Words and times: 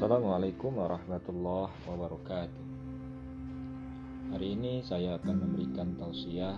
Assalamualaikum 0.00 0.80
warahmatullahi 0.80 1.76
wabarakatuh. 1.84 2.64
Hari 4.32 4.48
ini 4.56 4.80
saya 4.80 5.20
akan 5.20 5.36
memberikan 5.44 5.92
tausiah 6.00 6.56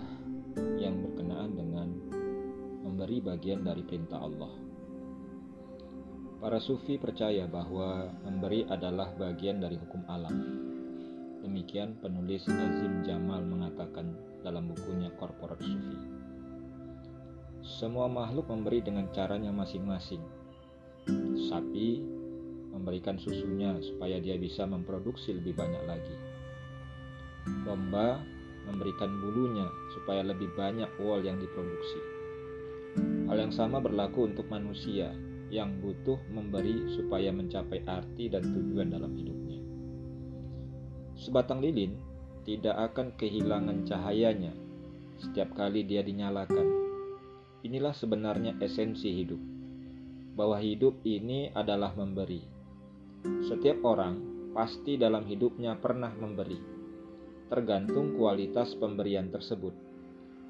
yang 0.79 1.03
berkenaan 1.03 1.51
dengan 1.51 1.91
memberi 2.87 3.19
bagian 3.19 3.67
dari 3.67 3.83
perintah 3.83 4.23
Allah. 4.23 4.47
Para 6.39 6.55
sufi 6.63 6.95
percaya 6.95 7.43
bahwa 7.43 8.15
memberi 8.23 8.63
adalah 8.63 9.11
bagian 9.11 9.59
dari 9.59 9.75
hukum 9.75 10.07
alam. 10.07 10.39
Demikian 11.43 11.99
penulis 11.99 12.47
Azim 12.47 13.03
Jamal 13.03 13.43
mengatakan 13.43 14.15
dalam 14.39 14.71
bukunya 14.71 15.11
Korporat 15.19 15.59
Sufi. 15.59 15.99
Semua 17.59 18.07
makhluk 18.07 18.47
memberi 18.47 18.79
dengan 18.79 19.11
caranya 19.11 19.51
masing-masing. 19.51 20.23
Sapi 21.51 22.12
memberikan 22.73 23.21
susunya 23.21 23.77
supaya 23.79 24.17
dia 24.17 24.33
bisa 24.35 24.65
memproduksi 24.65 25.37
lebih 25.37 25.53
banyak 25.53 25.83
lagi. 25.85 26.15
Domba 27.63 28.17
memberikan 28.65 29.13
bulunya 29.21 29.69
supaya 29.93 30.25
lebih 30.25 30.49
banyak 30.57 30.89
wool 30.97 31.21
yang 31.21 31.37
diproduksi. 31.37 32.01
Hal 33.29 33.37
yang 33.37 33.53
sama 33.53 33.77
berlaku 33.77 34.25
untuk 34.33 34.49
manusia 34.49 35.13
yang 35.53 35.77
butuh 35.79 36.17
memberi 36.33 36.97
supaya 36.97 37.29
mencapai 37.29 37.85
arti 37.85 38.25
dan 38.33 38.41
tujuan 38.41 38.89
dalam 38.89 39.13
hidupnya. 39.13 39.61
Sebatang 41.13 41.61
lilin 41.61 41.93
tidak 42.43 42.91
akan 42.91 43.13
kehilangan 43.15 43.85
cahayanya 43.85 44.51
setiap 45.21 45.53
kali 45.53 45.85
dia 45.85 46.01
dinyalakan. 46.01 46.67
Inilah 47.63 47.95
sebenarnya 47.95 48.59
esensi 48.59 49.07
hidup, 49.13 49.39
bahwa 50.35 50.59
hidup 50.59 50.99
ini 51.07 51.47
adalah 51.55 51.95
memberi 51.95 52.52
setiap 53.23 53.79
orang 53.87 54.19
pasti 54.51 54.99
dalam 54.99 55.23
hidupnya 55.23 55.79
pernah 55.79 56.11
memberi, 56.11 56.59
tergantung 57.47 58.19
kualitas 58.19 58.75
pemberian 58.75 59.31
tersebut. 59.31 59.71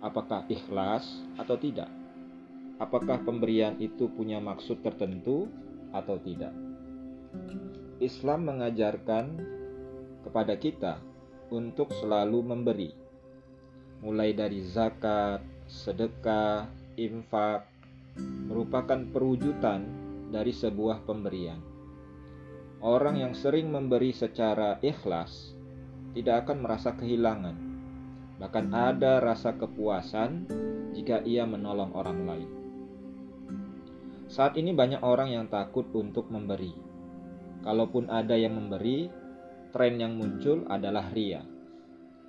Apakah 0.01 0.49
ikhlas 0.49 1.05
atau 1.37 1.55
tidak? 1.55 1.87
Apakah 2.81 3.21
pemberian 3.21 3.77
itu 3.77 4.09
punya 4.09 4.41
maksud 4.41 4.81
tertentu 4.81 5.47
atau 5.93 6.17
tidak? 6.19 6.51
Islam 8.01 8.49
mengajarkan 8.49 9.25
kepada 10.25 10.57
kita 10.57 10.99
untuk 11.53 11.93
selalu 12.01 12.41
memberi, 12.41 12.91
mulai 14.01 14.33
dari 14.33 14.65
zakat, 14.65 15.39
sedekah, 15.69 16.67
infak, 16.97 17.69
merupakan 18.49 18.99
perwujudan 19.13 19.85
dari 20.33 20.51
sebuah 20.51 21.05
pemberian 21.05 21.72
Orang 22.83 23.15
yang 23.15 23.31
sering 23.31 23.71
memberi 23.71 24.11
secara 24.11 24.75
ikhlas 24.83 25.55
tidak 26.11 26.43
akan 26.43 26.67
merasa 26.67 26.91
kehilangan, 26.91 27.55
bahkan 28.43 28.75
ada 28.75 29.23
rasa 29.23 29.55
kepuasan 29.55 30.43
jika 30.91 31.23
ia 31.23 31.47
menolong 31.47 31.95
orang 31.95 32.19
lain. 32.27 32.49
Saat 34.27 34.59
ini 34.59 34.75
banyak 34.75 34.99
orang 34.99 35.31
yang 35.31 35.47
takut 35.47 35.87
untuk 35.95 36.27
memberi. 36.27 36.75
Kalaupun 37.63 38.11
ada 38.11 38.35
yang 38.35 38.59
memberi, 38.59 39.07
tren 39.71 39.95
yang 40.03 40.19
muncul 40.19 40.67
adalah 40.67 41.07
ria, 41.15 41.39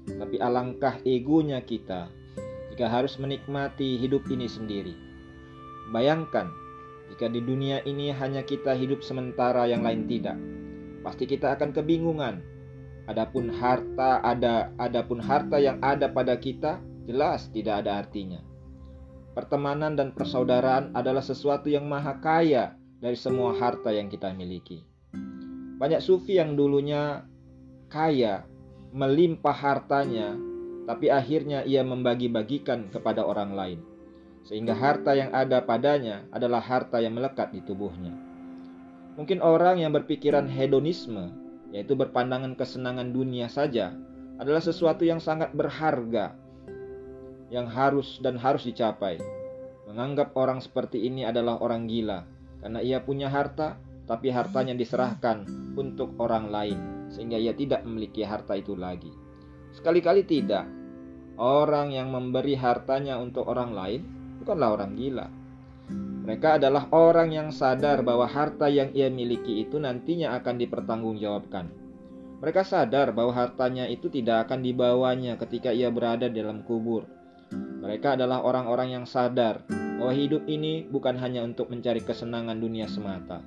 Tapi 0.04 0.36
alangkah 0.36 1.00
egonya 1.08 1.64
kita 1.64 2.12
jika 2.68 2.92
harus 2.92 3.16
menikmati 3.16 3.96
hidup 3.96 4.28
ini 4.28 4.44
sendiri. 4.44 4.92
Bayangkan 5.88 6.52
jika 7.08 7.32
di 7.32 7.40
dunia 7.40 7.80
ini 7.88 8.12
hanya 8.12 8.44
kita 8.44 8.76
hidup 8.76 9.00
sementara 9.00 9.64
yang 9.64 9.80
lain 9.80 10.04
tidak. 10.04 10.36
Pasti 11.00 11.24
kita 11.24 11.56
akan 11.56 11.72
kebingungan. 11.72 12.44
Adapun 13.08 13.48
harta 13.56 14.20
ada 14.20 14.68
adapun 14.76 15.24
harta 15.24 15.56
yang 15.56 15.80
ada 15.80 16.12
pada 16.12 16.36
kita 16.36 16.76
jelas 17.08 17.48
tidak 17.56 17.80
ada 17.80 18.04
artinya. 18.04 18.44
Pertemanan 19.36 20.00
dan 20.00 20.16
persaudaraan 20.16 20.96
adalah 20.96 21.20
sesuatu 21.20 21.68
yang 21.68 21.84
maha 21.84 22.16
kaya 22.24 22.72
dari 23.04 23.20
semua 23.20 23.52
harta 23.52 23.92
yang 23.92 24.08
kita 24.08 24.32
miliki. 24.32 24.80
Banyak 25.76 26.00
sufi 26.00 26.40
yang 26.40 26.56
dulunya 26.56 27.20
kaya, 27.92 28.48
melimpah 28.96 29.52
hartanya, 29.52 30.32
tapi 30.88 31.12
akhirnya 31.12 31.68
ia 31.68 31.84
membagi-bagikan 31.84 32.88
kepada 32.88 33.28
orang 33.28 33.52
lain. 33.52 33.80
Sehingga 34.48 34.72
harta 34.72 35.12
yang 35.12 35.28
ada 35.36 35.60
padanya 35.60 36.24
adalah 36.32 36.64
harta 36.64 37.04
yang 37.04 37.20
melekat 37.20 37.52
di 37.52 37.60
tubuhnya. 37.60 38.16
Mungkin 39.20 39.44
orang 39.44 39.84
yang 39.84 39.92
berpikiran 39.92 40.48
hedonisme, 40.48 41.36
yaitu 41.76 41.92
berpandangan 41.92 42.56
kesenangan 42.56 43.12
dunia 43.12 43.52
saja, 43.52 43.92
adalah 44.40 44.64
sesuatu 44.64 45.04
yang 45.04 45.20
sangat 45.20 45.52
berharga 45.52 46.45
yang 47.50 47.70
harus 47.70 48.18
dan 48.22 48.38
harus 48.38 48.66
dicapai. 48.66 49.18
Menganggap 49.86 50.34
orang 50.34 50.58
seperti 50.58 51.06
ini 51.06 51.22
adalah 51.22 51.62
orang 51.62 51.86
gila 51.86 52.26
karena 52.58 52.82
ia 52.82 52.98
punya 52.98 53.30
harta 53.30 53.78
tapi 54.06 54.30
hartanya 54.30 54.74
diserahkan 54.74 55.46
untuk 55.78 56.14
orang 56.18 56.50
lain 56.50 56.78
sehingga 57.10 57.38
ia 57.38 57.54
tidak 57.54 57.86
memiliki 57.86 58.26
harta 58.26 58.58
itu 58.58 58.74
lagi. 58.74 59.10
Sekali-kali 59.74 60.26
tidak. 60.26 60.66
Orang 61.36 61.92
yang 61.92 62.08
memberi 62.08 62.56
hartanya 62.56 63.20
untuk 63.20 63.44
orang 63.44 63.76
lain 63.76 64.00
bukanlah 64.40 64.72
orang 64.72 64.96
gila. 64.96 65.28
Mereka 66.26 66.58
adalah 66.58 66.90
orang 66.90 67.30
yang 67.30 67.48
sadar 67.54 68.02
bahwa 68.02 68.26
harta 68.26 68.66
yang 68.66 68.90
ia 68.96 69.06
miliki 69.06 69.62
itu 69.62 69.78
nantinya 69.78 70.34
akan 70.40 70.58
dipertanggungjawabkan. 70.58 71.70
Mereka 72.42 72.66
sadar 72.66 73.14
bahwa 73.14 73.30
hartanya 73.30 73.86
itu 73.86 74.10
tidak 74.10 74.50
akan 74.50 74.64
dibawanya 74.64 75.38
ketika 75.38 75.70
ia 75.70 75.86
berada 75.88 76.26
dalam 76.26 76.66
kubur, 76.66 77.06
mereka 77.86 78.18
adalah 78.18 78.42
orang-orang 78.42 78.98
yang 78.98 79.06
sadar 79.06 79.62
bahwa 79.70 80.10
hidup 80.10 80.42
ini 80.50 80.82
bukan 80.90 81.14
hanya 81.22 81.46
untuk 81.46 81.70
mencari 81.70 82.02
kesenangan 82.02 82.58
dunia 82.58 82.90
semata. 82.90 83.46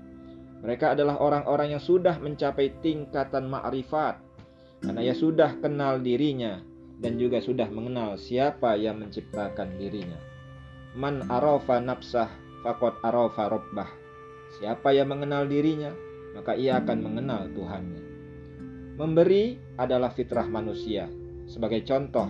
Mereka 0.64 0.96
adalah 0.96 1.20
orang-orang 1.20 1.76
yang 1.76 1.84
sudah 1.84 2.16
mencapai 2.24 2.72
tingkatan 2.80 3.52
ma'rifat, 3.52 4.16
karena 4.80 5.04
ia 5.04 5.12
sudah 5.12 5.60
kenal 5.60 6.00
dirinya 6.00 6.64
dan 7.04 7.20
juga 7.20 7.44
sudah 7.44 7.68
mengenal 7.68 8.16
siapa 8.16 8.80
yang 8.80 9.04
menciptakan 9.04 9.76
dirinya. 9.76 10.20
Man 10.96 11.28
arafa 11.28 11.84
nafsah 11.84 12.32
fakot 12.64 12.96
arafa 13.04 13.52
robbah. 13.52 13.92
Siapa 14.60 14.96
yang 14.96 15.12
mengenal 15.12 15.52
dirinya, 15.52 15.92
maka 16.32 16.56
ia 16.56 16.80
akan 16.80 16.98
mengenal 17.04 17.52
Tuhannya. 17.52 18.04
Memberi 18.96 19.60
adalah 19.76 20.12
fitrah 20.12 20.48
manusia. 20.48 21.08
Sebagai 21.48 21.84
contoh, 21.88 22.28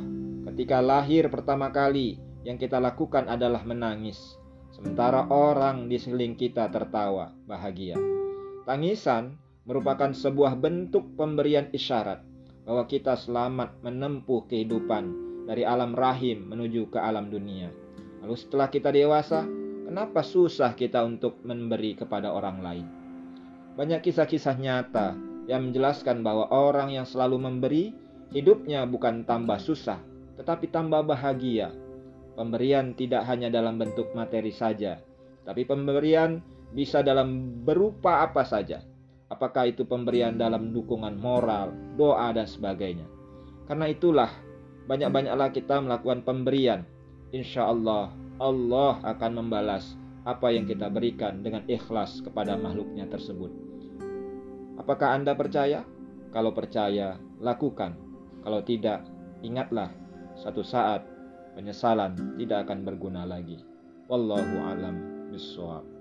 ketika 0.49 0.81
lahir 0.81 1.29
pertama 1.29 1.69
kali, 1.69 2.17
yang 2.41 2.57
kita 2.57 2.81
lakukan 2.81 3.29
adalah 3.29 3.61
menangis. 3.61 4.17
Sementara 4.73 5.29
orang 5.29 5.85
di 5.85 6.01
sekeliling 6.01 6.33
kita 6.33 6.73
tertawa, 6.73 7.29
bahagia. 7.45 7.99
Tangisan 8.65 9.37
merupakan 9.69 10.09
sebuah 10.09 10.57
bentuk 10.57 11.13
pemberian 11.13 11.69
isyarat 11.69 12.25
bahwa 12.65 12.85
kita 12.89 13.13
selamat 13.17 13.81
menempuh 13.85 14.49
kehidupan 14.49 15.29
dari 15.45 15.65
alam 15.65 15.93
rahim 15.93 16.49
menuju 16.49 16.89
ke 16.89 16.97
alam 16.97 17.29
dunia. 17.29 17.69
Lalu 18.25 18.35
setelah 18.37 18.69
kita 18.69 18.89
dewasa, 18.93 19.45
kenapa 19.85 20.25
susah 20.25 20.73
kita 20.73 21.05
untuk 21.05 21.41
memberi 21.45 21.93
kepada 21.97 22.33
orang 22.33 22.57
lain? 22.61 22.85
Banyak 23.77 24.01
kisah-kisah 24.01 24.57
nyata 24.57 25.17
yang 25.49 25.69
menjelaskan 25.69 26.21
bahwa 26.21 26.49
orang 26.53 26.93
yang 26.93 27.05
selalu 27.09 27.41
memberi, 27.41 27.93
hidupnya 28.29 28.85
bukan 28.85 29.25
tambah 29.25 29.57
susah, 29.57 29.97
tetapi 30.39 30.71
tambah 30.71 31.03
bahagia. 31.03 31.75
Pemberian 32.39 32.95
tidak 32.95 33.27
hanya 33.27 33.51
dalam 33.51 33.75
bentuk 33.75 34.15
materi 34.15 34.55
saja, 34.55 35.03
tapi 35.43 35.67
pemberian 35.67 36.39
bisa 36.71 37.03
dalam 37.03 37.59
berupa 37.67 38.23
apa 38.23 38.47
saja 38.47 38.79
apakah 39.29 39.69
itu 39.69 39.85
pemberian 39.85 40.35
dalam 40.35 40.73
dukungan 40.73 41.15
moral, 41.15 41.71
doa, 41.95 42.33
dan 42.33 42.49
sebagainya. 42.49 43.05
Karena 43.69 43.85
itulah, 43.85 44.29
banyak-banyaklah 44.89 45.49
kita 45.53 45.77
melakukan 45.79 46.25
pemberian. 46.25 46.81
Insya 47.29 47.69
Allah, 47.69 48.09
Allah 48.41 48.97
akan 49.05 49.45
membalas 49.45 49.93
apa 50.25 50.49
yang 50.49 50.65
kita 50.65 50.89
berikan 50.89 51.45
dengan 51.45 51.61
ikhlas 51.69 52.25
kepada 52.25 52.57
makhluknya 52.57 53.05
tersebut. 53.05 53.53
Apakah 54.81 55.13
Anda 55.13 55.37
percaya? 55.37 55.85
Kalau 56.33 56.53
percaya, 56.53 57.21
lakukan. 57.37 57.93
Kalau 58.41 58.65
tidak, 58.65 59.05
ingatlah, 59.45 59.93
satu 60.39 60.63
saat 60.63 61.03
penyesalan 61.59 62.15
tidak 62.39 62.67
akan 62.67 62.87
berguna 62.87 63.27
lagi. 63.27 63.59
Wallahu 64.07 64.55
alam 64.63 64.95
bisawab. 65.29 65.98